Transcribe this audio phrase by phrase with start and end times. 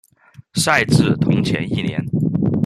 [0.55, 2.03] 赛制同前一年。